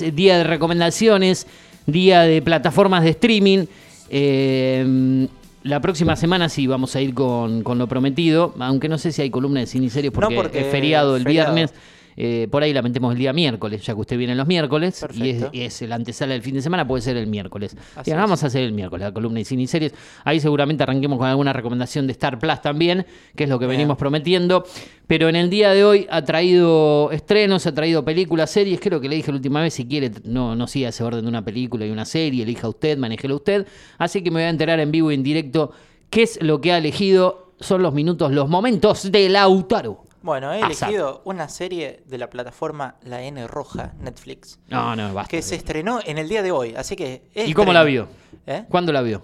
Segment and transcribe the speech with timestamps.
[0.00, 1.46] Día de recomendaciones,
[1.86, 3.66] día de plataformas de streaming.
[4.10, 5.26] Eh,
[5.62, 9.22] la próxima semana sí vamos a ir con, con lo prometido, aunque no sé si
[9.22, 11.54] hay columna de cine y series porque, No, porque es feriado el feriado.
[11.54, 11.74] viernes.
[12.22, 15.30] Eh, por ahí la metemos el día miércoles, ya que usted viene los miércoles y
[15.30, 17.74] es, y es el antesala del fin de semana, puede ser el miércoles.
[18.04, 18.14] Es.
[18.14, 19.94] vamos a hacer el miércoles la columna de cine y series.
[20.22, 23.78] Ahí seguramente arranquemos con alguna recomendación de Star Plus también, que es lo que Bien.
[23.78, 24.66] venimos prometiendo.
[25.06, 28.80] Pero en el día de hoy ha traído estrenos, ha traído películas, series.
[28.80, 31.28] Creo que le dije la última vez, si quiere, no, no siga ese orden de
[31.30, 33.66] una película y una serie, elija usted, manéjelo usted.
[33.96, 35.72] Así que me voy a enterar en vivo y en directo
[36.10, 37.54] qué es lo que ha elegido.
[37.60, 40.09] Son los minutos, los momentos de Lautaro.
[40.22, 45.30] Bueno, he elegido una serie de la plataforma La N Roja, Netflix, No, no, basta.
[45.30, 47.22] que se estrenó en el día de hoy, así que...
[47.34, 48.06] ¿Y cómo la vio?
[48.46, 48.64] ¿Eh?
[48.68, 49.22] ¿Cuándo la vio?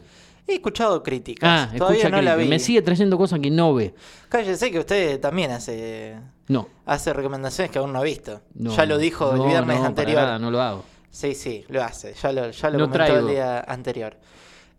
[0.48, 2.46] He escuchado críticas, Ah, todavía no la vi.
[2.48, 3.94] me sigue trayendo cosas que no ve.
[4.28, 6.16] Cállese que usted también hace,
[6.48, 6.68] No.
[6.86, 8.40] hace recomendaciones que aún no ha visto.
[8.54, 10.22] no, ya lo dijo el viernes no, para anterior.
[10.22, 10.84] nada, no lo hago.
[11.10, 12.14] Sí, sí, lo hace.
[12.14, 13.28] Ya lo, ya lo No comentó traigo.
[13.28, 14.16] el día anterior.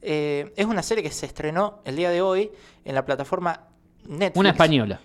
[0.01, 2.51] Eh, es una serie que se estrenó el día de hoy
[2.85, 3.61] en la plataforma
[4.07, 4.39] Netflix.
[4.39, 4.99] Una española.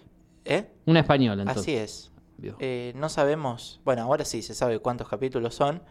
[0.45, 0.67] ¿Eh?
[0.87, 1.63] Una española, entonces.
[1.63, 2.13] Así es.
[2.59, 5.83] Eh, no sabemos, bueno, ahora sí se sabe cuántos capítulos son.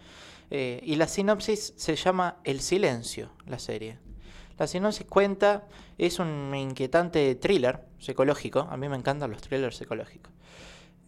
[0.50, 4.00] Eh, y la sinopsis se llama El Silencio, la serie.
[4.58, 10.32] La sinopsis cuenta, es un inquietante thriller psicológico, a mí me encantan los thrillers psicológicos,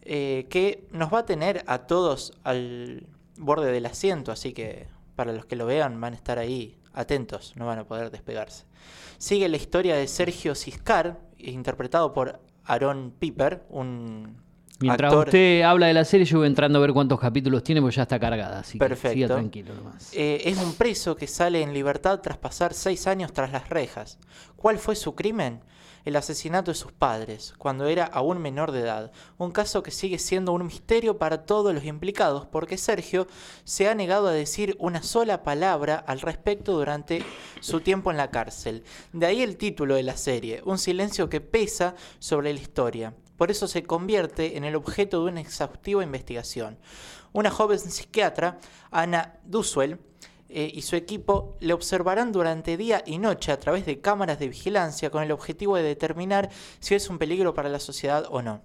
[0.02, 3.06] eh, que nos va a tener a todos al
[3.36, 7.52] borde del asiento, así que para los que lo vean van a estar ahí atentos,
[7.56, 8.64] no van a poder despegarse.
[9.18, 14.42] Sigue la historia de Sergio Ciscar, interpretado por Aaron Piper, un
[14.80, 17.80] Mientras actor usted habla de la serie, yo voy entrando a ver cuántos capítulos tiene,
[17.80, 18.60] porque ya está cargada.
[18.60, 19.14] Así que Perfecto.
[19.14, 20.12] siga tranquilo nomás.
[20.12, 24.18] Eh, es un preso que sale en libertad tras pasar seis años tras las rejas.
[24.56, 25.60] ¿Cuál fue su crimen?
[26.04, 29.12] El asesinato de sus padres, cuando era aún menor de edad.
[29.38, 33.26] Un caso que sigue siendo un misterio para todos los implicados, porque Sergio
[33.64, 37.24] se ha negado a decir una sola palabra al respecto durante
[37.60, 38.84] su tiempo en la cárcel.
[39.12, 43.14] De ahí el título de la serie, un silencio que pesa sobre la historia.
[43.36, 46.78] Por eso se convierte en el objeto de una exhaustiva investigación.
[47.32, 48.58] Una joven psiquiatra,
[48.90, 49.98] Ana Duswell,
[50.48, 54.48] eh, y su equipo le observarán durante día y noche a través de cámaras de
[54.48, 56.50] vigilancia con el objetivo de determinar
[56.80, 58.60] si es un peligro para la sociedad o no.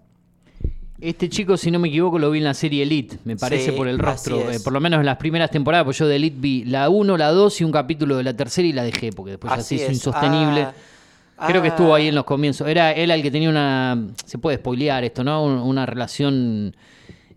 [1.01, 3.77] Este chico, si no me equivoco, lo vi en la serie Elite, me parece Sí,
[3.77, 4.51] por el rostro.
[4.51, 7.15] eh, por lo menos en las primeras temporadas, pues yo de Elite vi la 1,
[7.15, 9.75] la 2 y un capítulo de la tercera y la dejé, porque después Así así
[9.75, 9.89] es es.
[9.93, 10.67] insostenible.
[11.37, 12.67] Ah, Creo que ah, estuvo ahí en los comienzos.
[12.67, 14.07] Era él el que tenía una.
[14.25, 15.41] Se puede spoilear esto, ¿no?
[15.45, 16.75] Un- Una relación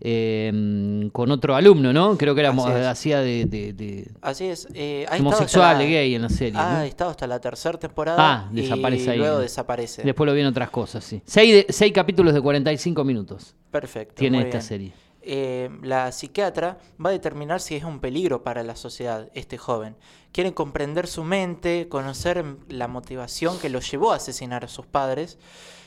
[0.05, 2.17] eh, con otro alumno, ¿no?
[2.17, 2.51] Creo que era
[2.89, 4.67] hacía de, de- de Así es.
[4.73, 6.59] eh, ha homosexual, de gay en la serie.
[6.59, 6.81] Ha ¿no?
[6.83, 10.03] estado hasta la tercera temporada Ah, y desaparece ahí, luego desaparece.
[10.03, 11.21] Después lo vi en otras cosas, sí.
[11.25, 14.15] Seis, de- seis capítulos de 45 minutos Perfecto.
[14.15, 14.61] tiene esta bien.
[14.61, 14.93] serie.
[15.25, 19.95] eh, la psiquiatra va a determinar si es un peligro para la sociedad este joven.
[20.33, 25.37] Quiere comprender su mente, conocer la motivación que lo llevó a asesinar a sus padres,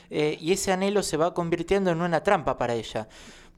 [0.09, 3.07] eh, y ese anhelo se va convirtiendo en una trampa para ella.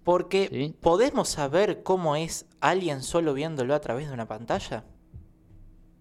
[0.10, 0.76] Porque Sí.
[0.82, 4.84] ¿podemos saber cómo es alguien solo viéndolo a través de una pantalla?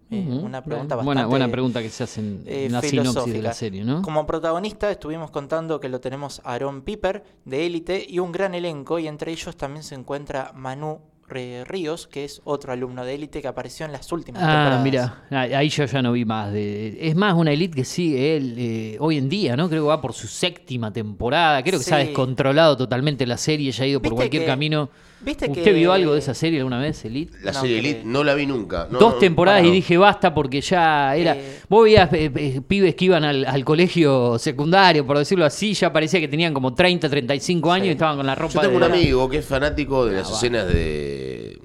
[0.09, 0.39] Eh.
[0.43, 3.53] Una pregunta bastante buena, buena pregunta que se hace en, eh, la sinopsis de la
[3.53, 4.01] serie, ¿no?
[4.01, 8.55] Como protagonista estuvimos contando que lo tenemos a Aaron Piper de Élite y un gran
[8.55, 13.41] elenco y entre ellos también se encuentra Manu Ríos, que es otro alumno de Élite
[13.41, 16.51] que apareció en las últimas Ah, mira, ahí yo ya no vi más.
[16.51, 19.69] De, es más una elite que sigue él eh, hoy en día, ¿no?
[19.69, 21.63] Creo que va por su séptima temporada.
[21.63, 22.07] Creo que se ha Sí.
[22.07, 24.89] descontrolado totalmente la serie, ya ha ido por cualquier que- camino.
[25.21, 27.37] Viste ¿Usted que- vio algo de esa serie alguna vez, Elite?
[27.43, 28.87] La No, serie que- Elite no la vi nunca.
[28.89, 29.69] No, Dos no, temporadas no.
[29.69, 31.35] y dije basta porque ya era.
[31.35, 31.59] Eh.
[31.69, 35.91] Vos veías eh, eh, pibes que iban al, al colegio secundario, por decirlo así, ya
[35.91, 37.89] parecía que tenían como 30, 35 años Sí.
[37.89, 40.19] y estaban con la ropa Yo tengo de- un amigo que es fanático de Ah,
[40.19, 40.35] las va.
[40.35, 41.59] escenas de.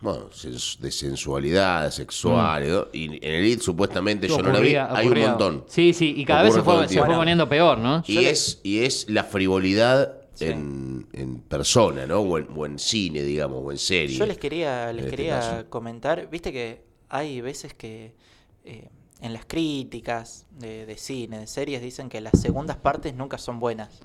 [0.00, 0.30] Bueno,
[0.80, 2.68] de sensualidad sexual.
[2.68, 2.86] ¿no?
[2.92, 4.74] Y en Elite, supuestamente, yo no la vi.
[4.74, 5.64] Ocurría- Hay un montón.
[5.68, 8.02] Sí, sí, y cada vez se fue, se fue poniendo peor, ¿no?
[8.08, 10.12] Y es, y es la frivolidad
[10.50, 12.20] en, en persona, ¿no?
[12.20, 14.16] O en, o en cine, digamos, o en serie.
[14.16, 18.14] Yo les quería, les este quería comentar, viste que hay veces que
[18.64, 18.88] eh,
[19.20, 23.60] en las críticas de, de cine, de series, dicen que las segundas partes nunca son
[23.60, 24.00] buenas.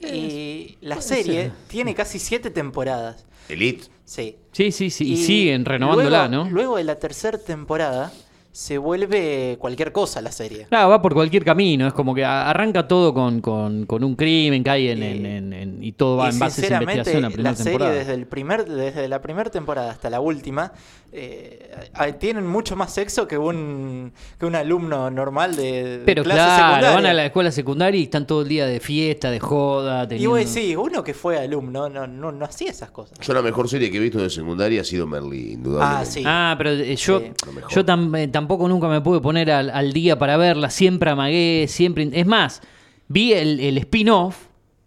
[0.00, 1.52] Y la serie ser.
[1.66, 3.26] tiene casi siete temporadas.
[3.48, 3.86] Elite.
[4.04, 4.36] Sí.
[4.52, 5.12] Sí, sí, sí.
[5.12, 6.50] Y, siguen renovándola, luego, ¿no?
[6.50, 8.12] Luego de la tercera temporada
[8.58, 10.66] se vuelve cualquier cosa la serie.
[10.68, 11.86] Claro, va por cualquier camino.
[11.86, 15.78] Es como que arranca todo con, con- con un crimen que hay en, Y- en-
[15.80, 17.94] y todo va y en base a esa investigación la primera la serie temporada.
[17.96, 20.72] desde el primer desde la primera temporada hasta la última
[21.10, 21.70] eh,
[22.18, 26.56] tienen mucho más sexo que un que un alumno normal de, de Pero clase claro,
[26.74, 26.94] secundaria.
[26.96, 30.06] van a la escuela secundaria y están todo el día de fiesta, de joda.
[30.10, 33.18] Y vos decís, uno que fue alumno no, no, no hacía esas cosas.
[33.20, 36.02] Yo la mejor serie que he visto de secundaria ha sido Merlí, indudablemente.
[36.02, 36.22] Ah, sí.
[36.26, 37.32] Ah, pero eh, yo, Sí.
[37.70, 40.68] Yo tam- eh, tampoco nunca me pude poner al, al día para verla.
[40.70, 42.08] Siempre amagué, siempre.
[42.12, 42.60] Es más,
[43.08, 44.36] vi el, el spin-off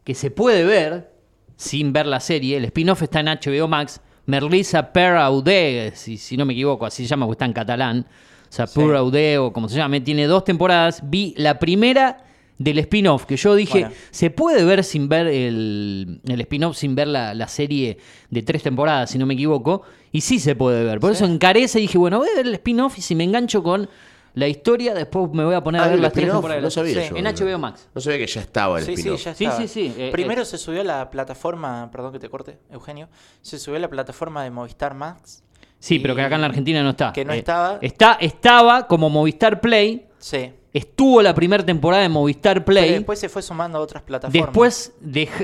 [0.04, 1.12] que se puede ver
[1.58, 2.58] sin ver la serie.
[2.58, 4.02] El spin-off está en HBO Max.
[4.26, 8.06] Merlisa per Aude, si, si no me equivoco, así se llama, porque está en catalán.
[8.50, 8.80] O sea, Sí.
[8.80, 10.02] Pur Aude, o como se llame.
[10.02, 11.02] Tiene dos temporadas.
[11.04, 12.26] Vi la primera
[12.58, 13.96] del spin-off, que yo dije, Bueno.
[14.12, 17.98] se puede ver sin ver el, el spin-off, sin ver la, la serie
[18.30, 19.82] de tres temporadas, si no me equivoco.
[20.12, 21.00] Y sí se puede ver.
[21.00, 21.24] Por Sí.
[21.24, 23.90] eso encarece y dije, bueno, voy a ver el spin-off y si me engancho con
[24.34, 26.64] la historia, después me voy a poner Ah, a ver ¿el las tres temporadas.
[26.64, 27.18] No sabía Sí, yo.
[27.18, 27.90] En HBO Max.
[27.94, 29.62] No sabía que ya estaba el Sí, sí, ya Sí, estaba.
[29.62, 30.46] sí, sí, eh, Primero eh.
[30.46, 33.10] se subió a la plataforma, perdón que te corte, Eugenio,
[33.42, 35.44] se subió a la plataforma de Movistar Max.
[35.80, 37.10] Sí, y- pero que acá en la Argentina no está.
[37.10, 37.80] Eh, Que no estaba.
[37.82, 40.08] Está, estaba como Movistar Play.
[40.20, 40.52] Sí.
[40.74, 42.92] Estuvo la primera temporada de Movistar Pero Play.
[42.94, 44.46] después se fue sumando a otras plataformas.
[44.46, 44.94] Después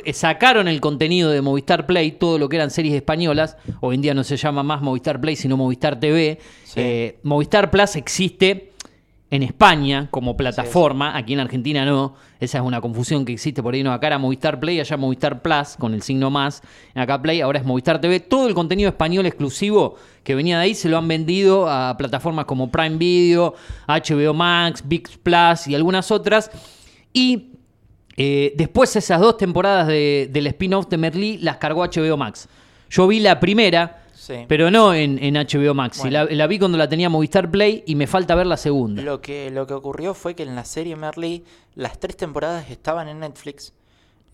[0.05, 3.57] eh, sacaron el contenido de Movistar Play, todo lo que eran series españolas.
[3.81, 6.39] Hoy en día no se llama más Movistar Play, sino Movistar TV.
[6.63, 6.79] Sí.
[6.79, 8.71] Eh, Movistar Plus existe
[9.29, 12.15] en España como plataforma, aquí en Argentina no.
[12.39, 13.83] Esa es una confusión que existe por ahí.
[13.83, 16.61] No, acá era Movistar Play, allá Movistar Plus con el signo más.
[16.95, 18.19] Acá Play, ahora es Movistar TV.
[18.21, 22.45] Todo el contenido español exclusivo que venía de ahí se lo han vendido a plataformas
[22.45, 23.53] como Prime Video,
[23.87, 26.49] HBO Max, VIX Plus y algunas otras.
[27.11, 27.51] Y
[28.15, 32.47] eh, después esas dos temporadas de- del spin-off de Merlí las cargó HBO Max.
[32.89, 34.45] Yo vi la primera, Sí.
[34.47, 35.99] pero no en, en HBO Max.
[35.99, 36.25] Y Bueno.
[36.25, 39.01] la, la vi cuando la tenía Movistar Play y me falta ver la segunda.
[39.03, 41.43] Lo que, lo que ocurrió fue que en la serie Merly
[41.75, 43.73] las tres temporadas estaban en Netflix.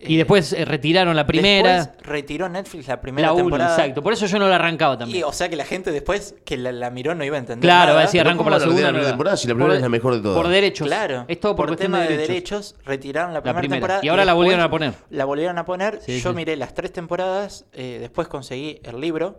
[0.00, 3.74] y Eh, después eh, retiraron la primera, después retiró Netflix la primera la una, temporada.
[3.76, 4.02] exacto.
[4.02, 5.24] Por eso yo no la arrancaba Y, también.
[5.24, 7.62] o sea que la gente después que la, la miró no iba a entender.
[7.66, 7.94] Claro, nada.
[7.94, 8.90] va a decir arranco ¿cómo por la segunda.
[8.92, 10.36] la temporada si la primera Por- es la mejor de todas?
[10.36, 10.86] Por derechos.
[10.88, 12.74] Claro, Es todo por, cuestión tema de derechos.
[12.84, 13.76] retiraron la primera, primera.
[13.78, 14.00] temporada.
[14.02, 14.94] Y ahora la volvieron a poner.
[15.10, 16.00] La volvieron a poner.
[16.02, 16.36] Sí, Yo sí.
[16.36, 19.38] miré las tres temporadas, eh, después conseguí el libro,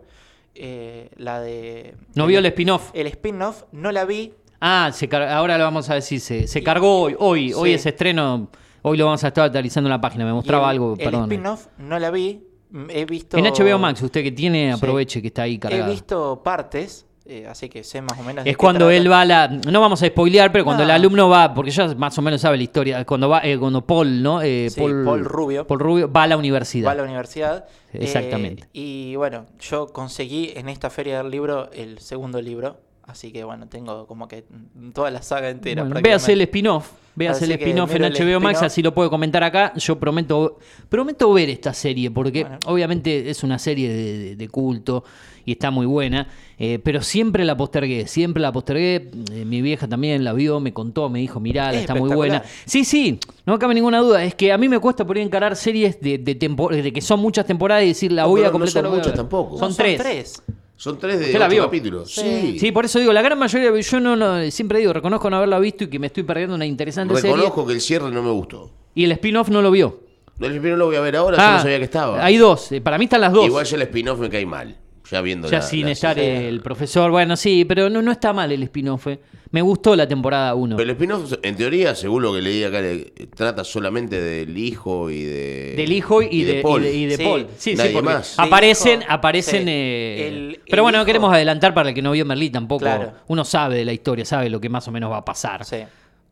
[0.58, 1.94] eh, la de...
[2.14, 2.90] No vio el spin-off.
[2.94, 6.18] El spin-off no la vi, Ah, se ahora lo vamos a decir.
[6.18, 7.14] Se, se cargó hoy.
[7.18, 7.74] Hoy, hoy Sí.
[7.74, 8.48] es estreno.
[8.82, 10.24] Hoy lo vamos a estar actualizando en la página.
[10.24, 11.22] Me mostraba el- algo, El perdón.
[11.24, 12.42] spin-off no la vi.
[12.88, 13.36] He visto.
[13.36, 14.76] En HBO Max, usted que tiene, Sí.
[14.78, 15.90] aproveche que está ahí He cargado.
[15.92, 18.46] visto partes, eh, así que sé más o menos.
[18.46, 18.94] Es cuando trata.
[18.94, 19.48] él va a la.
[19.48, 20.90] No vamos a spoilear, pero cuando No.
[20.90, 23.04] el alumno va, porque ya más o menos sabe la historia.
[23.04, 24.42] Cuando va, eh, cuando Paul, ¿no?
[24.42, 25.66] Eh, Sí, Paul Rubio.
[25.66, 26.88] Paul Rubio va a la universidad.
[26.88, 27.66] Va a la universidad.
[27.92, 28.64] eh, Exactamente.
[28.72, 32.78] y bueno, yo conseguí en esta feria del libro el segundo libro.
[33.06, 34.44] Así que bueno, tengo como que
[34.74, 35.84] mm, toda la saga entera.
[35.84, 36.90] Bueno, véase el spin-off.
[37.14, 38.62] Véase el spin-off en HBO Max, spin-off.
[38.64, 39.72] así lo puedo comentar acá.
[39.76, 40.58] Yo prometo,
[40.88, 42.58] prometo ver esta serie, porque Bueno.
[42.66, 45.04] obviamente es una serie de, de- de culto
[45.44, 46.26] y está muy buena.
[46.58, 49.10] eh, pero siempre la postergué, siempre la postergué.
[49.32, 52.42] eh, mi vieja también la vio, me contó, me dijo, mirá, Es está muy buena.
[52.64, 54.24] Sí, sí, no cabe ninguna duda.
[54.24, 57.20] Es que a mí me cuesta por ahí encarar series de, de, de que son
[57.20, 58.82] muchas temporadas y decir, la No, voy a no completar.
[58.82, 59.58] son voy a muchas tampoco.
[59.58, 60.42] Son, No, tres.
[60.76, 62.12] Son tres de ¿Usted la ocho capítulos.
[62.12, 62.70] Sí.
[62.72, 65.84] Por eso digo, la gran mayoría, yo no, no- siempre digo, reconozco no haberla visto
[65.84, 67.30] y que me estoy perdiendo una interesante serie.
[67.34, 68.70] Reconozco que el cierre no me gustó.
[68.94, 70.00] Y el spin-off no lo vio.
[70.38, 72.22] El spin-off lo voy a ver ahora, yo Ah, no sabía que estaba.
[72.24, 72.70] Hay dos.
[72.72, 73.46] eh, Para mí están las dos.
[73.46, 74.76] Igual ya el spin-off me cae mal.
[75.10, 77.10] Ya viendo ya la- sin la estar el profesor.
[77.10, 79.06] Bueno, sí, pero no, no está mal el spin-off.
[79.06, 79.20] eh.
[79.52, 80.76] Me gustó la temporada 1.
[80.76, 85.08] Pero el spin-off, en teoría, según lo que leí acá, le- trata solamente del hijo
[85.10, 85.74] y de.
[85.76, 86.82] Del hijo y, de, Paul.
[86.84, 87.22] y de, y de Sí.
[87.24, 87.46] Paul.
[87.56, 88.36] Sí, sí, Nadie porque más.
[88.36, 89.62] Del Aparecen, hijo, aparecen.
[89.64, 89.70] sí.
[89.70, 92.50] eh, El- pero el bueno, no hijo- queremos adelantar para el que no vio Merlí
[92.50, 92.80] tampoco.
[92.80, 93.12] Claro.
[93.28, 95.64] Uno sabe de la historia, sabe lo que más o menos va a pasar.
[95.64, 95.78] Sí.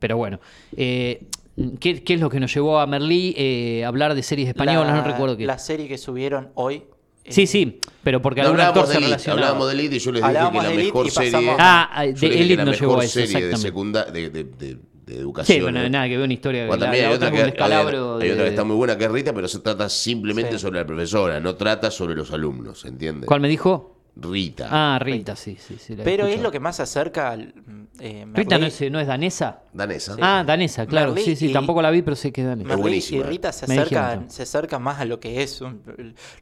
[0.01, 0.41] Pero bueno.
[0.77, 1.23] eh,
[1.79, 4.89] ¿qué, qué es lo que nos llevó a Merlí eh, a hablar de series españolas?
[4.89, 5.47] La- no recuerdo qué.
[5.47, 6.83] La serie que subieron hoy.
[7.25, 9.97] Eh, Sí, sí, pero porque No, algún actor hablábamos de se Elite, hablábamos de Elite
[9.97, 11.57] y yo les dije que la mejor serie.
[11.59, 15.57] Ah, de Elite llevó mejor a eso, serie de secunda de, de, de- de educación.
[15.59, 15.89] Sí, bueno, ¿no?
[15.91, 16.67] nada que ver una historia.
[16.67, 19.05] Bueno, la- también la hay otra que, hay de- otra que está muy buena que
[19.05, 20.59] es Rita, pero se trata simplemente Sí.
[20.61, 23.27] sobre la profesora, no trata sobre los alumnos, ¿entiendes?
[23.27, 23.94] ¿Cuál me dijo?
[24.17, 24.69] Rita.
[24.71, 25.77] Ah, Rita, sí, sí.
[25.79, 26.43] sí la he Pero es escuchado.
[26.45, 27.53] lo que más se acerca al.
[27.99, 29.61] eh, Rita Merlí- no es, no es danesa.
[29.73, 30.17] Danesa.
[30.21, 31.09] Ah, danesa, claro.
[31.13, 32.63] Merlí sí, sí, y- tampoco la vi, pero sé que es danesa.
[32.63, 33.21] Es Merlí buenísima.
[33.25, 34.31] y Rita se Me dijeron acercan, también.
[34.31, 35.83] se acerca más a lo que es un-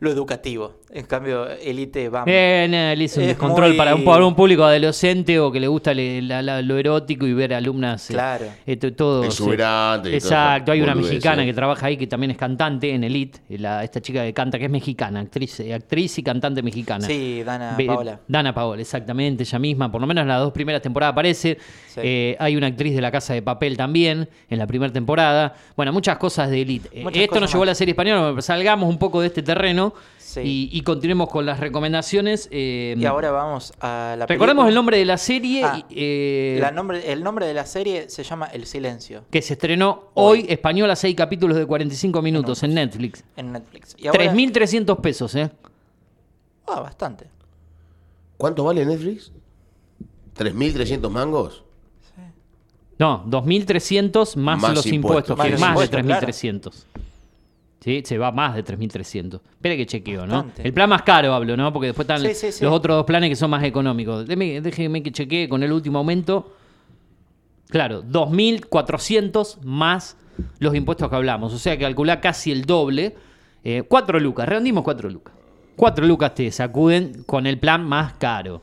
[0.00, 0.81] lo educativo.
[0.91, 2.25] En cambio, Elite va.
[2.26, 5.50] Eh, no, él hizo un Es descontrol muy- para, un, para un público adolescente o
[5.50, 8.11] que le gusta le- la- la- lo erótico y ver alumnas.
[8.11, 8.47] eh, Claro.
[8.67, 9.23] eh, to- todo.
[9.23, 9.29] sí.
[9.29, 11.14] Exuberante y todas Exacto, hay una boludeces.
[11.14, 13.41] mexicana que trabaja ahí que también es cantante en Elite.
[13.49, 17.07] la- esta chica que canta, que es mexicana, actriz, eh, actriz y cantante mexicana.
[17.07, 18.21] Sí, Dana Ve- Paola.
[18.28, 19.90] Dana Paola, exactamente, ella misma.
[19.90, 21.59] Por lo menos en las dos primeras temporadas aparece.
[21.88, 22.00] Sí.
[22.02, 25.54] Eh, hay una actriz de La Casa de Papel también en la primera temporada.
[25.76, 26.88] Bueno, muchas cosas de Elite.
[26.92, 29.42] Eh, Muchas Esto nos llevó a la serie española, pero salgamos un poco de este
[29.42, 30.40] terreno Sí.
[30.73, 32.49] y, y continuemos con las recomendaciones.
[32.50, 34.69] eh, Y ahora vamos a la recordemos película.
[34.71, 38.09] el nombre de la serie Ah, y, eh, La nombre, el nombre de la serie
[38.09, 40.47] se llama El Silencio que se estrenó hoy, Hoy.
[40.49, 43.23] española, seis capítulos de 45 minutos en Netflix.
[43.37, 43.95] en Netflix.
[43.99, 45.50] Y ahora- 3.300 pesos, ¿eh?
[46.66, 47.26] Ah, bastante.
[48.37, 49.33] ¿Cuánto vale Netflix?
[50.37, 51.62] ¿3.300 mangos?
[52.99, 55.31] No, 2.300 más, Más los impuestos.
[55.31, 57.01] impuestos, Más que los es más de impuestos, 3.300.
[57.81, 59.41] Sí, se va más de 3.300.
[59.55, 60.47] Espera que chequeo, ¿no?
[60.59, 61.73] El plan más caro hablo, ¿no?
[61.73, 62.65] Porque después están Sí, sí, sí.
[62.65, 64.25] los otros dos planes que son más económicos.
[64.27, 66.55] Déjeme, déjeme que chequee con el último aumento.
[67.71, 70.17] Claro, 2.400 más
[70.61, 71.53] los impuestos que hablamos.
[71.53, 73.17] O sea, que calcula casi el doble.
[73.65, 75.35] Eh, 4 lucas, redondimos 4 lucas.
[75.76, 78.62] 4 lucas te sacuden con el plan más caro.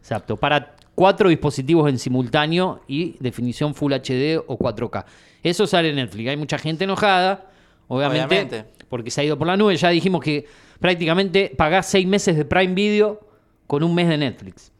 [0.00, 5.04] Exacto, para cuatro dispositivos en simultáneo y definición Full HD o 4K.
[5.42, 6.30] Eso sale en Netflix.
[6.30, 7.50] Hay mucha gente enojada,
[7.88, 8.64] obviamente, Obviamente.
[8.88, 9.76] porque se ha ido por la nube.
[9.76, 10.46] Ya dijimos que
[10.80, 13.20] prácticamente pagás seis meses de Prime Video
[13.66, 14.70] con un mes de Netflix.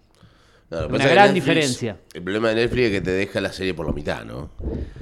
[0.71, 1.97] No, Una gran Netflix- diferencia.
[2.15, 4.51] El problema de Netflix es que te deja la serie por la mitad, ¿no?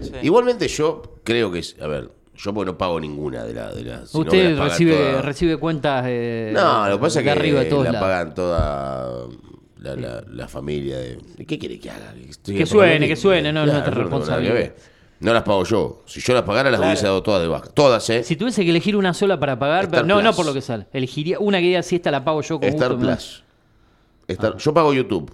[0.01, 0.13] Sí.
[0.23, 2.11] Igualmente yo creo que, es- a ver,
[2.43, 3.75] yo porque no pago ninguna de las...
[3.75, 7.25] De las si no Usted las recibe, recibe cuentas eh, No, lo que pasa es
[7.25, 8.09] que arriba todos la lados.
[8.09, 9.27] pagan toda
[9.79, 11.19] la, la- la familia de...
[11.47, 12.15] ¿Qué quiere que haga?
[12.29, 14.73] Estoy Que suene, que suene, no, no es Claro, nada que responsabilidad.
[15.21, 16.03] No las pago yo.
[16.07, 16.93] Si yo las pagara, las Claro.
[16.93, 17.69] hubiese dado todas de baja.
[17.75, 18.25] Todas, ¿eh?
[18.25, 20.63] Si tuviese que elegir una sola para pagar, Star pero no, no por lo que
[20.63, 20.87] sale.
[20.95, 23.07] Elegiría una que diga si esta la pago yo con Star gusto.
[23.07, 23.45] Plus.
[24.29, 25.31] Star- Yo pago YouTube.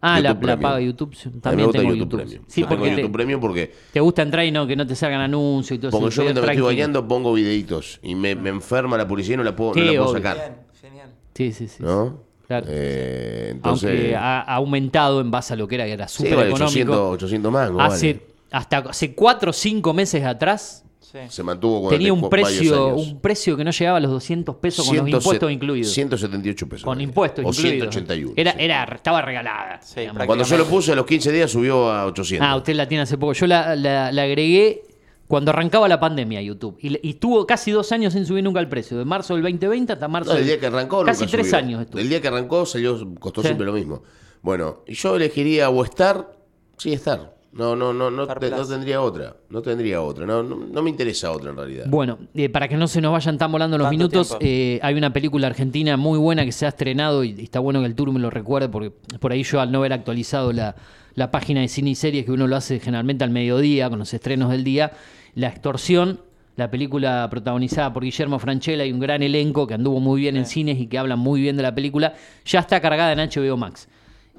[0.00, 1.14] Ah, la, YouTube la paga YouTube.
[1.14, 2.20] sí, A mí me También gusta tengo YouTube, YouTube.
[2.20, 2.44] Premium.
[2.46, 4.86] Sí, Yo tengo porque YouTube te, Premium porque, te gusta entrar y no que no
[4.86, 6.16] te salgan anuncios y todo porque eso.
[6.16, 9.44] yo mientras me estoy bañando pongo videitos y me, me enferma la publicidad y no
[9.44, 10.36] la puedo, Sí, no la puedo sacar.
[10.36, 11.10] Bien, genial.
[11.34, 11.82] Sí, sí, sí.
[11.82, 12.20] ¿No?
[12.46, 12.66] Claro.
[12.68, 16.36] Eh, entonces, Aunque ha, aumentado en base a lo que era, que era sí, súper
[16.36, 17.10] vale, económico.
[17.10, 17.82] 800, 800 mangos.
[17.82, 18.26] hace, vale.
[18.52, 21.18] Hasta hace 4 o 5 meses atrás Sí.
[21.30, 23.06] Se mantuvo con tenía un precio, años.
[23.06, 25.90] un precio que no llegaba a los 200 pesos con los 100, impuestos incluidos.
[25.92, 26.84] 178 pesos.
[26.84, 27.94] con impuestos O incluidos.
[27.94, 28.32] 181.
[28.36, 28.56] Era, sí.
[28.60, 29.80] era, estaba regalada.
[29.80, 30.02] Sí.
[30.26, 32.46] Cuando yo lo puse a los 15 días subió a 800.
[32.46, 33.32] Ah, usted la tiene hace poco.
[33.32, 34.82] Yo la, la- la agregué
[35.26, 36.76] cuando arrancaba la pandemia a YouTube.
[36.80, 38.98] Y, y estuvo casi dos años sin subir nunca el precio.
[38.98, 41.58] De marzo del 2020 hasta marzo No, el del- día que arrancó Casi tres subió.
[41.58, 42.00] años estuvo.
[42.02, 43.48] El día que arrancó salió, costó Sí.
[43.48, 44.02] siempre lo mismo.
[44.42, 46.32] Bueno, y yo elegiría o Star,
[46.76, 47.34] sí, Star.
[47.52, 49.34] No, no, no, no, te- tendría otra.
[49.48, 50.26] No tendría otra.
[50.26, 51.86] No, no, no me interesa otra en realidad.
[51.88, 55.12] Bueno, eh, para que no se nos vayan tan volando los minutos, eh, hay una
[55.12, 58.12] película argentina muy buena que se ha estrenado y, y está bueno que el tour
[58.12, 60.76] me lo recuerde porque por ahí yo al no haber actualizado la,
[61.14, 64.12] la página de cine y series que uno lo hace generalmente al mediodía con los
[64.12, 64.92] estrenos del día,
[65.34, 66.20] La Extorsión,
[66.56, 70.44] la película protagonizada por Guillermo Franchella y un gran elenco que anduvo muy bien en
[70.44, 72.14] cines y que hablan muy bien de la película,
[72.44, 73.88] ya está cargada en HBO Max.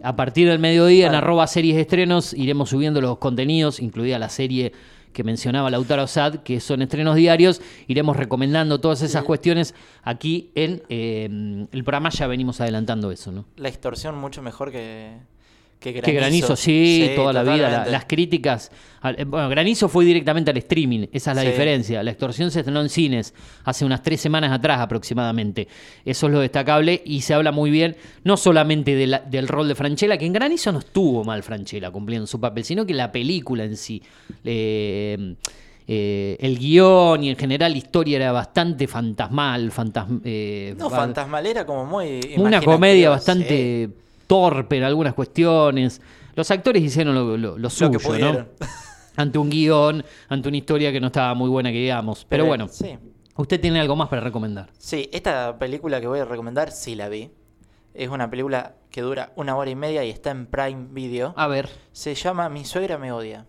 [0.03, 4.29] A partir del mediodía en arroba series de estrenos iremos subiendo los contenidos, incluida la
[4.29, 4.71] serie
[5.13, 7.61] que mencionaba Lautaro Sad, que son estrenos diarios.
[7.87, 12.09] Iremos recomendando todas esas cuestiones aquí en eh, el programa.
[12.09, 13.45] Ya venimos adelantando eso, ¿no?
[13.57, 15.17] La extorsión mucho mejor que,
[15.79, 16.05] que granizo.
[16.05, 17.69] Que Granizo, sí, toda la vida.
[17.69, 18.69] la- las críticas.
[19.01, 21.47] al- eh, Bueno, Granizo fue directamente al streaming, esa es la Sí.
[21.49, 22.03] diferencia.
[22.03, 23.33] La extorsión se estrenó en cines
[23.63, 25.69] hace unas tres semanas atrás aproximadamente.
[26.03, 27.95] Eso es lo destacable y se habla muy bien,
[28.25, 31.89] no solamente de la- del rol de Franchella, que en Granizo no estuvo mal Franchella
[31.91, 34.01] cumpliendo su papel, sino que la película en sí.
[34.43, 35.35] eh,
[35.87, 40.97] eh, el guion y en general la historia era bastante fantasmal, fantasma, eh, No, va-
[40.97, 42.19] fantasmalera como muy.
[42.37, 43.87] una comedia sí.
[44.29, 45.99] Torpe en algunas cuestiones.
[46.35, 48.45] Los actores hicieron lo, lo- lo suyo, que ¿no?
[49.15, 52.25] Ante un guion, ante una historia que no estaba muy buena, que digamos.
[52.29, 52.95] Pero, bueno, Sí.
[53.35, 54.69] usted tiene algo más para recomendar.
[54.77, 57.31] Sí, esta película que voy a recomendar sí la vi.
[57.95, 61.33] Es una película que dura una hora y media y está en Prime Video.
[61.35, 63.45] A ver, Se llama Mi suegra me odia.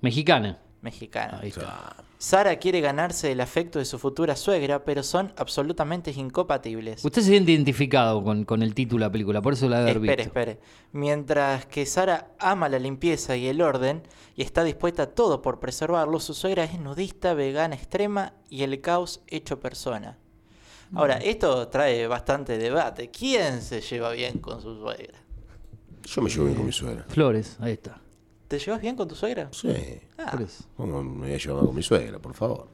[0.00, 0.58] mexicana.
[0.80, 1.38] Mexicana.
[1.42, 1.96] Ahí está.
[2.24, 7.04] Sara quiere ganarse el afecto de su futura suegra, pero son absolutamente incompatibles.
[7.04, 9.90] Usted se siente identificado con, con el título de la película, por eso la debe
[9.90, 10.22] Espere, visto.
[10.22, 10.58] espere.
[10.92, 14.04] Mientras que Sara ama la limpieza y el orden
[14.36, 18.80] y está dispuesta a todo por preservarlo, su suegra es nudista, vegana extrema y el
[18.80, 20.16] caos hecho persona.
[20.94, 23.10] Ahora, esto trae bastante debate.
[23.10, 25.18] ¿Quién se lleva bien con su suegra?
[26.04, 27.04] Yo me llevo bien con mi suegra.
[27.06, 28.00] Flores, ahí está.
[28.54, 29.48] ¿Te llevas bien con tu suegra?
[29.50, 29.68] Sí.
[30.16, 30.38] Ah.
[30.76, 32.68] ¿Cómo me voy a llevar con mi suegra, por favor?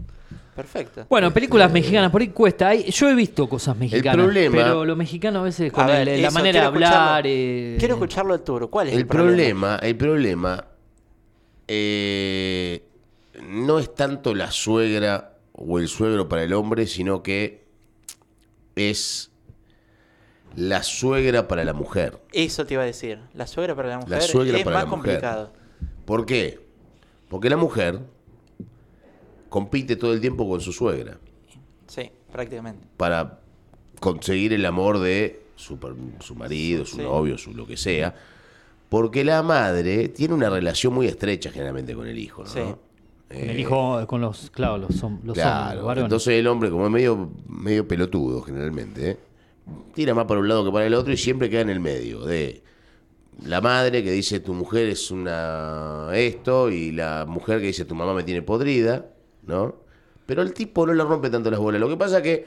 [0.54, 1.06] perfecto.
[1.08, 2.68] Bueno, películas mexicanas, por ahí cuesta.
[2.68, 6.06] Hay- yo he visto cosas mexicanas, problema- pero los mexicanos a veces con A ver,
[6.10, 7.08] el- la eso, manera de quiero escucharlo.
[7.08, 7.25] hablar...
[7.26, 8.68] eh, Quiero escucharlo de Turo.
[8.70, 10.66] ¿Cuál es el, El problema, el problema
[11.66, 12.84] eh,
[13.49, 17.64] no es tanto la suegra o el suegro para el hombre, sino que
[18.76, 19.30] es
[20.56, 22.20] la suegra para la mujer.
[22.32, 23.20] Eso te iba a decir.
[23.34, 25.12] La suegra para la mujer suegra es para más la mujer.
[25.14, 25.52] complicado.
[26.10, 26.58] ¿Por qué?
[27.28, 28.00] Porque la mujer
[29.48, 31.18] compite todo el tiempo con su suegra
[31.86, 32.84] Sí, prácticamente.
[32.96, 33.38] para
[34.00, 35.78] conseguir el amor de su,
[36.18, 37.02] su marido, su Sí.
[37.02, 38.12] novio, su lo que sea.
[38.88, 42.48] Porque la madre tiene una relación muy estrecha generalmente con el hijo, ¿no?
[42.50, 42.60] Sí.
[43.28, 46.06] El hijo, con los, claro, los, los hombres, Claro, los varones.
[46.06, 49.16] entonces el hombre, como es medio, medio pelotudo generalmente, ¿eh?
[49.94, 52.24] tira más para un lado que para el otro y siempre queda en el medio.
[52.24, 52.64] De
[53.44, 57.94] la madre que dice tu mujer es una esto y la mujer que dice tu
[57.94, 59.06] mamá me tiene podrida,
[59.47, 59.76] ¿no?
[60.26, 61.80] Pero el tipo no le rompe tanto las bolas.
[61.80, 62.47] Lo que pasa que,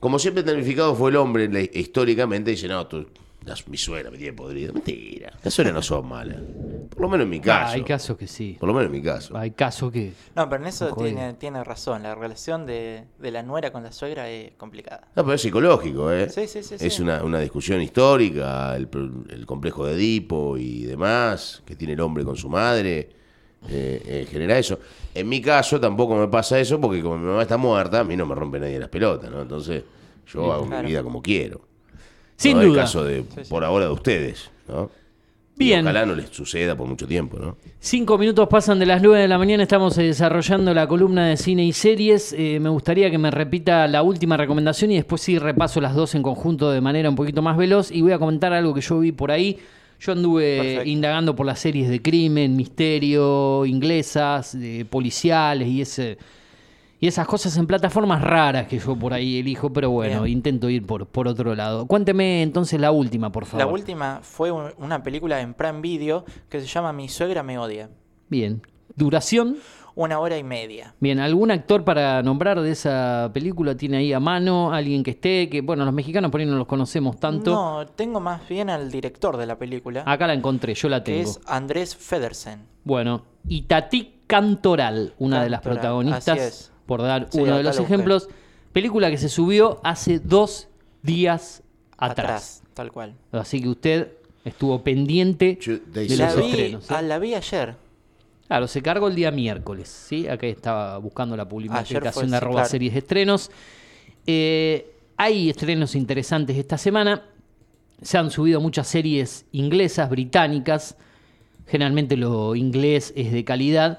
[0.00, 3.06] como siempre tecnificado fue el hombre históricamente, dice, no, tú,
[3.46, 4.72] la- mi suegra me tiene podrida.
[4.72, 6.38] Mentira, las suegras no son malas.
[6.90, 7.74] Por lo menos en mi Ah, caso.
[7.74, 8.56] hay casos que sí.
[8.60, 9.36] Por lo menos en mi caso.
[9.36, 10.12] Hay casos que.
[10.36, 12.02] No, pero en eso tiene, tiene razón.
[12.04, 15.08] La relación de, de la nuera con la suegra es complicada.
[15.16, 16.28] No, pero es psicológico, ¿eh?
[16.30, 17.02] Sí, sí, sí, Es sí.
[17.02, 22.00] Una, una discusión histórica, el, pro- el complejo de Edipo y demás, que tiene el
[22.00, 23.10] hombre con su madre,
[23.68, 24.78] eh, eh, genera eso.
[25.14, 28.16] En mi caso tampoco me pasa eso, porque como mi mamá está muerta, a mí
[28.16, 29.42] no me rompe nadie las pelotas, ¿no?
[29.42, 29.82] Entonces
[30.32, 30.82] yo hago claro.
[30.84, 31.60] mi vida como quiero.
[32.36, 32.82] Sin no es el duda.
[32.82, 33.50] caso de, Sí, sí.
[33.50, 34.90] por ahora, de ustedes, ¿no?
[35.56, 35.82] Y Bien.
[35.84, 37.56] ojalá no les suceda por mucho tiempo, ¿no?
[37.78, 41.36] Cinco minutos pasan de las nueve de la mañana, estamos eh, desarrollando la columna de
[41.36, 42.32] cine y series.
[42.36, 46.16] Eh, me gustaría que me repita la última recomendación y después sí repaso las dos
[46.16, 48.98] en conjunto de manera un poquito más veloz y voy a comentar algo que yo
[48.98, 49.56] vi por ahí.
[50.00, 50.88] Yo anduve Perfecto.
[50.90, 56.18] indagando por las series de crimen, misterio, inglesas, de policiales y ese
[57.00, 60.38] y esas cosas en plataformas raras que yo por ahí elijo, pero bueno, Bien.
[60.38, 61.86] intento ir por, por otro lado.
[61.86, 63.66] Cuénteme entonces la última, por favor.
[63.66, 67.58] La última fue un- una película en Prime Video que se llama Mi suegra me
[67.58, 67.90] odia.
[68.28, 68.62] Bien.
[68.96, 69.56] Duración.
[69.96, 70.92] Una hora y media.
[70.98, 74.72] Bien, ¿algún actor para nombrar de esa película tiene ahí a mano?
[74.72, 75.48] ¿Alguien que esté?
[75.48, 77.52] Que bueno, los mexicanos por ahí no los conocemos tanto.
[77.52, 81.12] No, tengo más bien al director de la película, Acá la encontré, yo la que
[81.12, 81.30] tengo.
[81.30, 82.66] es Andrés Federsen.
[82.82, 86.72] Bueno, Itatí Cantoral, una de las Cantoral, protagonistas, así es.
[86.86, 88.28] Por dar Sí, uno de los ejemplos.
[88.72, 90.68] Película que se subió hace dos
[91.02, 91.62] días
[91.96, 92.62] atrás.
[92.74, 93.14] tal cual.
[93.32, 94.12] Así que usted
[94.44, 96.90] estuvo pendiente Two days de La los vi, estrenos.
[96.90, 97.76] ah, la vi ayer.
[98.46, 100.28] Claro, se cargó el día miércoles, ¿sí?
[100.28, 102.68] Acá estaba buscando la publicación de arroba claro.
[102.68, 103.50] series de estrenos.
[104.26, 107.22] Eh, hay estrenos interesantes esta semana.
[108.02, 110.96] Se han subido muchas series inglesas, británicas.
[111.66, 113.98] Generalmente lo inglés es de calidad.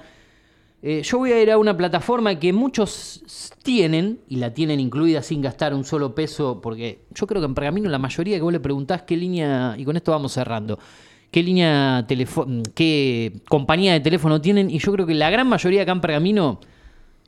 [0.88, 5.24] Eh, yo voy a ir a una plataforma que muchos tienen, y la tienen incluida
[5.24, 8.54] sin gastar un solo peso, porque yo creo que en Pergamino la mayoría que vos
[8.54, 10.78] le preguntás qué línea, y con esto vamos cerrando,
[11.32, 12.46] qué línea telefo-
[12.76, 16.60] qué compañía de teléfono tienen, y yo creo que la gran mayoría acá en Pergamino,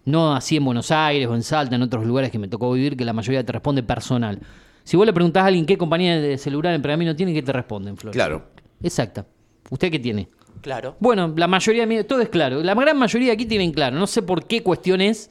[0.06, 2.96] no así en Buenos Aires o en Salta, en otros lugares que me tocó vivir,
[2.96, 4.40] que la mayoría te responde personal.
[4.84, 7.54] Si vos le preguntás a alguien qué compañía de celular en Pergamino tiene, ¿qué te
[7.54, 8.14] responden, Flor?
[8.14, 8.44] Claro.
[8.84, 9.26] Exacta.
[9.72, 10.30] ¿Usted qué tiene?
[10.62, 10.96] Claro.
[11.00, 12.62] Bueno, la mayoría, de mi- todo es claro.
[12.64, 13.98] La gran mayoría aquí tienen claro.
[13.98, 15.30] No sé por qué cuestión es,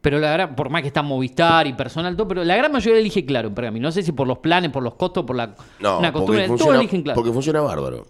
[0.00, 2.98] pero la gran, por más que está Movistar y personal, todo, pero la gran mayoría
[3.00, 3.88] elige claro en Pergamino.
[3.88, 6.46] No sé si por los planes, por los costos, por la No, una costumbre.
[6.46, 7.14] Todos funciona, eligen claro.
[7.16, 8.06] porque funciona bárbaro.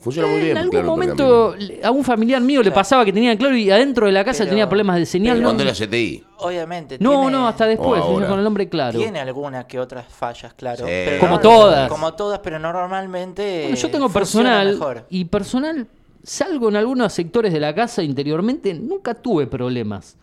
[0.00, 0.52] Funciona muy bien.
[0.52, 4.06] en algún claro, momento a un familiar mío le pasaba que tenía claro y adentro
[4.06, 5.38] de la casa Pero- tenía problemas de señal.
[5.40, 6.24] No, ¿Cuándo era CTI?
[6.38, 6.96] Obviamente.
[7.00, 8.26] no, tiene- no, hasta después, O ahora.
[8.28, 8.98] con el nombre claro.
[8.98, 10.78] Tiene algunas que otras fallas, claro.
[10.86, 10.92] Sí.
[11.04, 11.88] pero Como no- todas.
[11.90, 13.60] Como todas, pero normalmente.
[13.64, 15.04] Bueno, yo tengo personal mejor.
[15.10, 15.86] y personal,
[16.22, 20.16] salgo en algunos sectores de la casa interiormente, nunca tuve problemas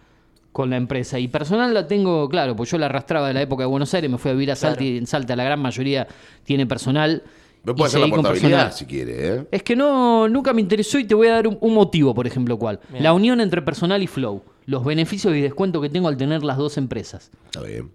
[0.51, 1.19] con la empresa.
[1.19, 4.09] Y personal la tengo, claro, pues yo la arrastraba de la época de Buenos Aires,
[4.09, 4.91] me fui a vivir a Salta Claro.
[4.91, 6.07] y en Salta la gran mayoría
[6.43, 7.21] tiene personal.
[7.63, 9.47] Me puede hacer la portabilidad si quiere, ¿eh?
[9.51, 12.25] Es que no, nunca me interesó y te voy a dar un, un motivo, por
[12.25, 12.79] ejemplo, cuál.
[12.89, 13.03] Bien.
[13.03, 14.41] La unión entre personal y Flow.
[14.65, 17.31] Los beneficios y descuentos que tengo al tener las dos empresas.
[17.45, 17.89] Está bien.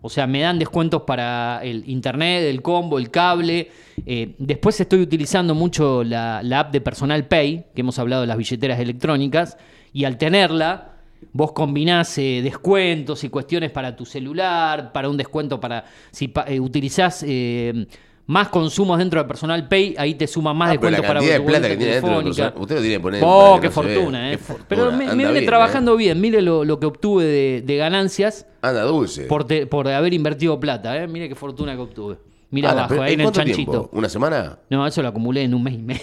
[0.00, 3.70] O sea, me dan descuentos para el internet, el combo, el cable.
[4.06, 8.28] Eh, después estoy utilizando mucho la, la app de Personal Pay, que hemos hablado de
[8.28, 9.56] las billeteras electrónicas.
[9.92, 10.92] Y al tenerla,
[11.32, 15.84] vos combinás eh, descuentos y cuestiones para tu celular, para un descuento para.
[16.12, 17.86] Si pa- eh, utilizás eh,
[18.28, 21.68] más consumos dentro de Personal Pay, ahí te suman más Ah, descuentos para de plata
[21.68, 24.36] que tiene dentro personal- usted lo tiene que poner Oh, que qué no fortuna, ¿eh?
[24.36, 24.66] Qué fortuna.
[24.68, 25.96] Pero me, me viene trabajando ¿eh?
[25.96, 26.20] bien.
[26.20, 29.24] Mire lo, lo que obtuve de, de ganancias Anda dulce.
[29.24, 31.08] por, te- por haber invertido plata, ¿eh?
[31.08, 32.18] Mire qué fortuna que obtuve.
[32.50, 33.70] Mira abajo, pero ahí en el ¿cuánto chanchito.
[33.72, 33.90] tiempo?
[33.92, 34.58] ¿Una semana?
[34.70, 36.00] No, eso lo acumulé en un mes y medio.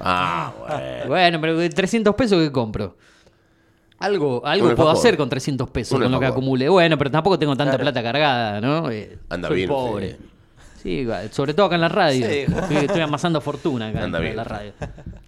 [0.00, 0.82] Ah, bueno.
[1.08, 2.96] Bueno, pero de 300 pesos que compro.
[3.98, 6.68] Algo, algo puedo hacer con 300 pesos con lo que acumule.
[6.68, 7.84] Bueno, pero tampoco tengo tanta Claro.
[7.84, 8.90] plata cargada, ¿no?
[8.90, 10.06] Eh, Anda soy bien pobre.
[10.12, 10.24] usted.
[10.82, 12.26] Sí, igual, sobre todo acá en la radio.
[12.26, 12.32] Sí.
[12.46, 14.36] Estoy, estoy amasando fortuna acá Anda en bien.
[14.36, 14.72] la radio.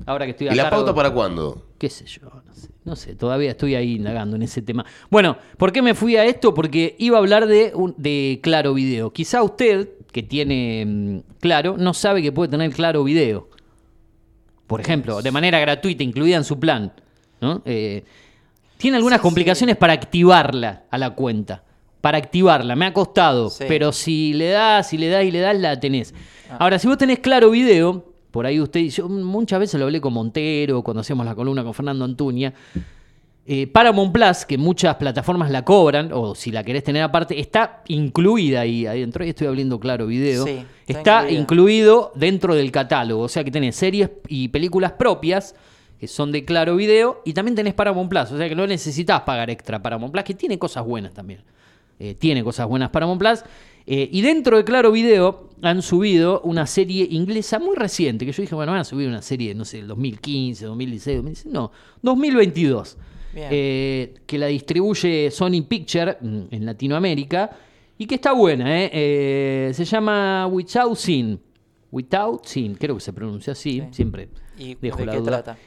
[0.06, 1.66] Ahora que estoy ¿Y a la cargo- pauta para cuándo?
[1.78, 4.84] qué sé yo, no sé, no sé, todavía estoy ahí indagando en ese tema.
[5.10, 6.54] Bueno, ¿por qué me fui a esto?
[6.54, 9.12] Porque iba a hablar de, un- de Claro Video.
[9.12, 13.48] Quizá usted que tiene mm, Claro no sabe que puede tener Claro Video.
[14.66, 16.92] Por ejemplo, de manera gratuita, incluida en su plan.
[17.40, 17.62] ¿no?
[17.64, 18.04] Eh,
[18.76, 21.62] tiene algunas Sí, complicaciones para activarla a la cuenta.
[22.00, 23.50] Para activarla, me ha costado.
[23.50, 23.64] Sí.
[23.66, 26.14] Pero si le das, si le das y le das, la tenés.
[26.50, 26.58] Ah.
[26.60, 30.12] Ahora, si vos tenés claro video, por ahí usted, yo muchas veces lo hablé con
[30.12, 32.54] Montero, cuando hacíamos la columna con Fernando Antuña.
[33.50, 37.82] Eh, Paramount Plus, que muchas plataformas la cobran, o si la querés tener aparte, está
[37.88, 39.24] incluida ahí adentro.
[39.24, 40.44] Ahí estoy hablando claro video.
[40.44, 43.22] Sí, está incluido dentro del catálogo.
[43.22, 45.54] O sea que tenés series y películas propias
[45.98, 48.30] que son de Claro Video y también tenés Paramount Plus.
[48.30, 51.40] O sea que no necesitas pagar extra Paramount Plus, que tiene cosas buenas también.
[51.98, 53.40] Eh, tiene cosas buenas Paramount Plus.
[53.86, 58.42] Eh, y dentro de Claro Video han subido una serie inglesa muy reciente, que yo
[58.42, 61.52] dije, bueno, van a subir una serie, no sé, del 2015, 2016, 2016.
[61.54, 62.96] No, 2022.
[63.34, 63.48] Bien.
[63.50, 67.50] Eh, que la distribuye Sony Picture mm, en Latinoamérica
[67.96, 68.90] y que está buena, ¿eh?
[68.92, 71.40] Eh, se llama Without Sin.
[71.90, 73.86] Without Sin, creo que se pronuncia así, Sí.
[73.92, 75.42] siempre ¿Y dejo de la qué duda.
[75.42, 75.58] trata?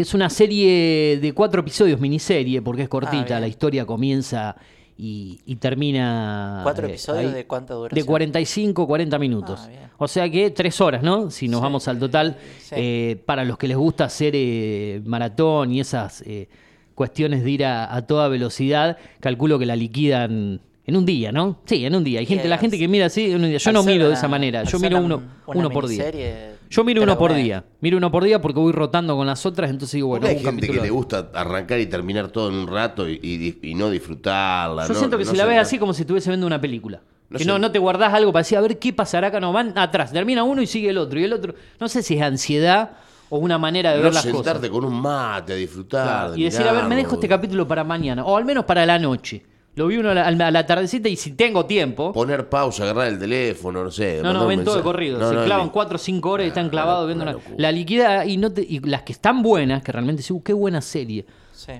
[0.00, 3.24] Es una serie de cuatro episodios, miniserie, porque es cortita.
[3.24, 3.40] bien.
[3.40, 4.56] la historia comienza
[4.96, 6.60] y, y termina.
[6.62, 8.06] ¿Cuatro eh, episodios ahí, de cuánta De duración?
[8.06, 9.60] 45, 40 minutos.
[9.64, 11.30] Ah, o sea que tres horas, ¿no?
[11.30, 12.36] Si nos Sí, vamos al total.
[12.60, 12.74] sí.
[12.76, 16.48] eh, para los que les gusta hacer eh, maratón y esas eh,
[16.94, 20.60] cuestiones de ir a, a toda velocidad, calculo que la liquidan.
[20.84, 21.60] En un día, ¿no?
[21.64, 22.18] Sí, en un día.
[22.18, 23.58] Hay gente, la gente que mira así, en un día.
[23.58, 24.64] Yo no miro de esa manera.
[24.64, 26.51] Yo miro uno, uno por día.
[26.72, 27.64] Yo miro uno por día.
[27.80, 30.44] Miro uno por día porque voy rotando con las otras, entonces digo, bueno, Porque hay
[30.46, 33.74] un gente que le gusta arrancar y terminar todo en un rato y, y- y
[33.74, 34.86] no disfrutarla.
[34.86, 34.98] Yo ¿no?
[34.98, 37.00] siento que No si la sé, ves no- así como si estuviese viendo una película.
[37.30, 37.48] No que sé.
[37.50, 39.40] no, no te guardás algo para decir, a ver qué pasará acá.
[39.40, 40.12] No, van atrás.
[40.12, 41.18] Termina uno y sigue el otro.
[41.20, 41.54] Y el otro.
[41.80, 42.92] No sé si es ansiedad
[43.30, 44.70] o una manera de no ver las sentarte cosas.
[44.70, 46.30] con un mate a disfrutar.
[46.32, 46.96] De Y decir, a ver, me mirarlo.
[46.96, 48.24] dejo este capítulo para mañana.
[48.24, 49.42] O al menos para la noche.
[49.74, 52.12] Lo vi uno a la, a la tardecita y si tengo tiempo.
[52.12, 54.20] Poner pausa, agarrar el teléfono, no sé.
[54.22, 55.18] No, no, ven todo de corrido.
[55.18, 57.36] No, se no, clavan ni- 4 o 5 horas y están Ah, clavados viendo una.
[57.56, 60.52] La liquida y, no te- y las que están buenas, que realmente sí, uh, qué
[60.52, 61.24] buena serie.
[61.52, 61.72] Sí.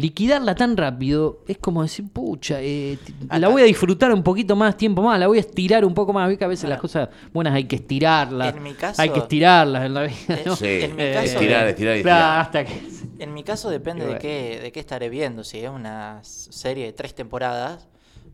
[0.00, 2.96] Liquidarla tan rápido es como decir, pucha, eh,
[3.38, 6.12] la voy a disfrutar un poquito más tiempo más, la voy a estirar un poco
[6.12, 6.34] más.
[6.38, 6.74] Que a veces Bueno.
[6.74, 8.54] las cosas buenas hay que estirarlas.
[8.56, 10.16] En mi caso- hay que estirarlas en la vida.
[10.46, 10.56] ¿no?
[10.56, 12.40] Sí, En mi Eh, caso- estirar, estirar claro, estirar.
[12.40, 12.72] hasta que.
[13.20, 15.44] En mi caso depende de qué, de qué estaré viendo.
[15.44, 17.86] Si es una serie de tres temporadas,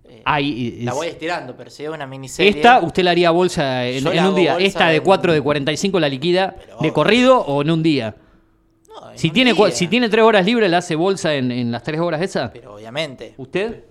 [0.05, 2.51] eh, Ay, la voy estirando, pero si es una miniserie...
[2.53, 4.57] esta usted la haría bolsa en, en un día.
[4.61, 8.15] Esta de en- 4 de 45 la liquida de corrido o en un día.
[9.01, 12.01] No, Si tiene, si tiene 3 horas libres, la hace bolsa en, en las 3
[12.01, 12.51] horas esas.
[12.53, 13.35] Pero obviamente.
[13.37, 13.85] ¿Usted?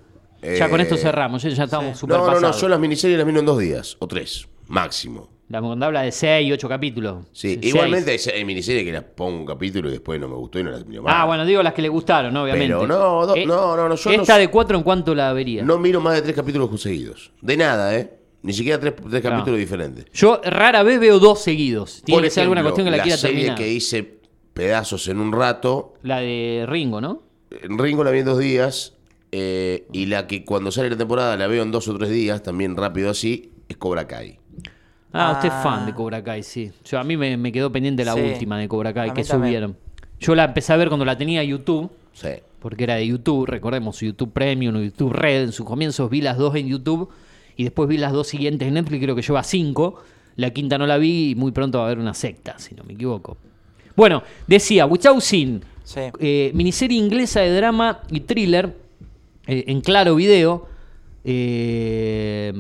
[0.58, 2.02] ya con Eh, esto cerramos, ya, ya estamos sí.
[2.02, 5.30] súper No, no, no, yo las miniseries las miro en dos días, o tres, máximo.
[5.50, 7.26] La cuando habla de 6, 8 capítulos.
[7.32, 7.66] Sí, Seis.
[7.74, 10.64] igualmente hay, hay miniseries que las pongo un capítulo y después no me gustó y
[10.64, 11.14] no las miro más.
[11.16, 12.44] Ah, bueno, digo las que le gustaron, ¿no?
[12.44, 12.74] obviamente.
[12.76, 15.34] Pero no, do- Eh, no, no, no, yo no Esta de 4 en cuánto la
[15.34, 15.64] vería.
[15.64, 17.32] No miro más de tres capítulos seguidos.
[17.42, 18.12] De nada, ¿eh?
[18.42, 19.30] Ni siquiera tres, tres No.
[19.32, 20.06] capítulos diferentes.
[20.14, 22.02] Yo rara vez veo dos seguidos.
[22.06, 23.58] Tiene Por que ser alguna cuestión que la, quiera serie terminar.
[23.58, 24.20] que hice
[24.56, 27.22] pedazos en un rato, La de Ringo, ¿no?
[27.52, 28.94] en Ringo la vi en dos días,
[29.32, 32.42] eh, y la que cuando sale la temporada la veo en dos o tres días,
[32.42, 34.40] también rápido así, es Cobra Kai.
[35.14, 35.62] Ah, usted es Ah.
[35.64, 36.72] fan de Cobra Kai, sí.
[36.86, 38.22] Yo, a mí me, me quedó pendiente la Sí.
[38.22, 39.50] última de Cobra Kai A que también.
[39.52, 39.78] subieron.
[40.20, 42.30] Yo la empecé a ver cuando la tenía YouTube, Sí.
[42.60, 45.44] porque era de YouTube, recordemos, YouTube Premium YouTube Red.
[45.44, 47.10] En sus comienzos vi las dos en YouTube
[47.58, 50.02] y después vi las dos siguientes en Netflix, creo que lleva cinco.
[50.38, 52.84] La quinta no la vi y muy pronto va a haber una secta, si no
[52.84, 53.38] me equivoco.
[53.96, 56.02] Bueno, decía, Without Sin, Sí.
[56.20, 58.76] eh, miniserie inglesa de drama y thriller
[59.48, 60.68] eh, en claro video.
[61.24, 62.54] Eh,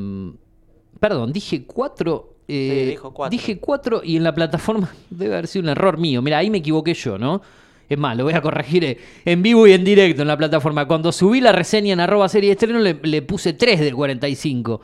[1.00, 2.34] perdón, dije cuatro.
[2.48, 3.32] eh, Sí, dijo cuatro.
[3.32, 6.22] Dije cuatro y en la plataforma debe haber sido un error mío.
[6.22, 7.42] Mira, ahí me equivoqué yo, ¿no?
[7.88, 10.88] Es más, lo voy a corregir eh, en vivo y en directo en la plataforma.
[10.88, 14.82] Cuando subí la reseña en arroba serie de estreno le, le puse 3 del 45.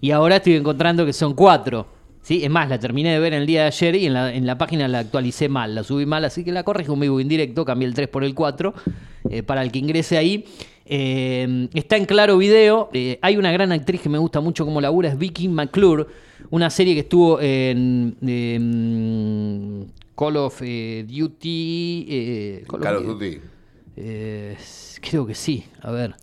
[0.00, 1.97] Y ahora estoy encontrando que son 4.
[2.22, 2.44] ¿Sí?
[2.44, 4.58] Es más, la terminé de ver el día de ayer y en la, en la
[4.58, 7.28] página la actualicé mal, la subí mal, así que la corrijo en vivo y en
[7.28, 8.74] directo, cambié el 3 por el 4
[9.30, 10.44] eh, para el que ingrese ahí.
[10.84, 12.90] Eh, está en claro video.
[12.92, 16.06] eh, hay una gran actriz que me gusta mucho como labura, es Vicky McClure,
[16.50, 22.64] una serie que estuvo en em, Call of Duty.
[22.68, 23.40] Call of Duty.
[25.00, 25.64] creo que sí.
[25.80, 26.14] A ver.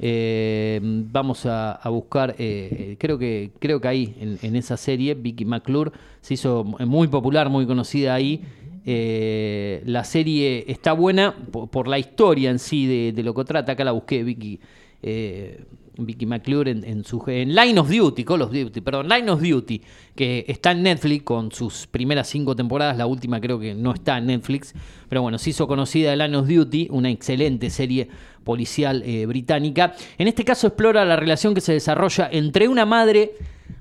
[0.00, 2.34] Eh, vamos a, buscar.
[2.38, 7.08] eh, creo que creo que ahí, en, en esa serie, Vicky McClure se hizo muy
[7.08, 8.42] popular, muy conocida ahí.
[8.86, 13.44] Eh, la serie está buena por, por la historia en sí de, de lo que
[13.44, 13.72] trata.
[13.72, 14.60] Acá la busqué, Vicky
[15.02, 15.64] eh,
[15.98, 19.82] Vicky McClure en, su Line of Duty, Call of Duty, perdón, Line of Duty,
[20.14, 24.18] que está en Netflix con sus primeras cinco temporadas, la última creo que no está
[24.18, 24.74] en Netflix,
[25.08, 28.08] pero bueno, se hizo conocida Line of Duty, una excelente serie
[28.44, 29.94] policial eh, británica.
[30.16, 33.32] En este caso explora la relación que se desarrolla entre una madre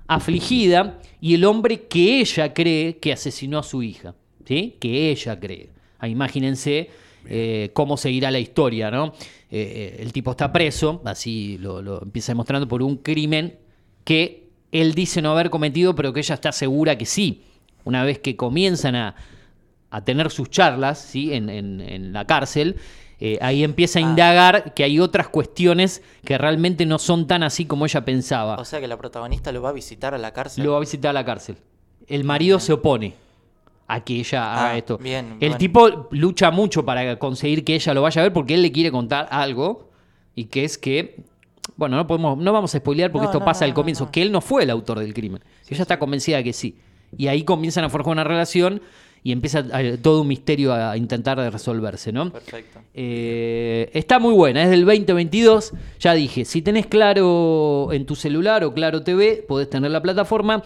[0.07, 4.75] afligida y el hombre que ella cree que asesinó a su hija, ¿sí?
[4.79, 5.69] Que ella cree.
[5.99, 6.89] Ah, imagínense
[7.29, 9.13] eh, cómo seguirá la historia, ¿no?
[9.51, 13.57] Eh, el tipo está preso, así lo, lo empieza demostrando por un crimen
[14.03, 17.43] que él dice no haber cometido, pero que ella está segura que sí.
[17.85, 19.15] Una vez que comienzan a,
[19.89, 21.33] a tener sus charlas ¿sí?
[21.33, 22.75] en, en- en la cárcel,
[23.19, 24.09] eh, ahí empieza a Ah.
[24.09, 28.57] indagar que hay otras cuestiones que realmente no son tan así como ella pensaba.
[28.57, 30.63] O sea que la protagonista lo va a visitar a la cárcel.
[30.65, 31.55] Lo va a visitar a la cárcel.
[32.07, 33.13] El marido se opone
[33.87, 34.97] a que ella haga Ah, esto.
[34.97, 35.57] bien, el bueno.
[35.57, 38.91] tipo lucha mucho para conseguir que ella lo vaya a ver porque él le quiere
[38.91, 39.89] contar algo
[40.35, 41.15] y que es que
[41.75, 44.09] bueno, no podemos no vamos a spoilear porque No, esto no, pasa no, al comienzo,
[44.11, 45.41] que él no fue el autor del crimen.
[45.69, 46.77] ella está convencida de que sí.
[47.17, 48.81] Y ahí comienzan a forjar una relación
[49.23, 52.31] y empieza eh, todo un misterio a intentar de resolverse, ¿no?
[52.31, 52.79] Perfecto.
[52.93, 55.73] Eh, está muy buena, es del 2022.
[55.99, 60.63] Ya dije, si tenés Claro en tu celular o Claro TV, podés tener la plataforma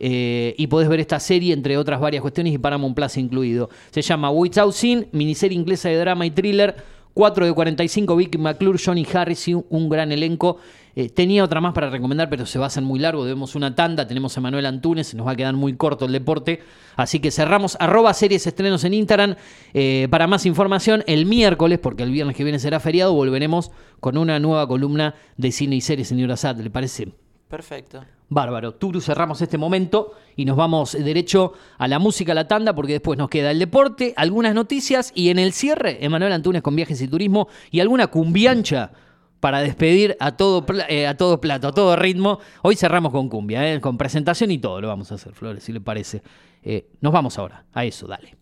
[0.00, 3.70] eh, y podés ver esta serie, entre otras varias cuestiones, y Paramount Plus incluido.
[3.90, 6.94] Se llama Without Sin, miniserie inglesa de drama y thriller.
[7.14, 10.58] 4 de 45, Vicky McClure, Johnny Harris y un, gran elenco.
[10.96, 13.24] Eh, tenía otra más para recomendar, pero se va a hacer muy largo.
[13.24, 14.06] Debemos una tanda.
[14.06, 16.60] Tenemos a Manuel Antunes, nos va a quedar muy corto el deporte.
[16.96, 19.36] Así que cerramos arroba series estrenos en Instagram.
[19.72, 24.18] Eh, para más información, el miércoles, porque el viernes que viene será feriado, volveremos con
[24.18, 26.58] una nueva columna de cine y series, señor Assad.
[26.58, 27.23] ¿Le parece?
[27.54, 28.04] Perfecto.
[28.30, 28.74] Bárbaro.
[28.74, 32.94] Turu, cerramos este momento y nos vamos derecho a la música, a la tanda, porque
[32.94, 37.00] después nos queda el deporte, algunas noticias y en el cierre, Emanuel Antunes con viajes
[37.00, 38.90] y turismo y alguna cumbiancha
[39.38, 42.40] para despedir a todo, eh, a todo plato, a todo ritmo.
[42.62, 45.72] Hoy cerramos con cumbia, eh, con presentación y todo lo vamos a hacer, Flores, si
[45.72, 46.22] le parece.
[46.60, 48.36] Eh, nos vamos ahora, a eso, dale.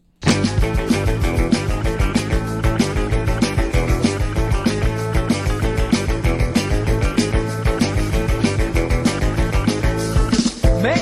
[10.82, 10.92] Man.